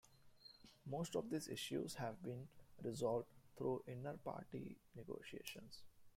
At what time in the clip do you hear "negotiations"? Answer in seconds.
4.95-5.83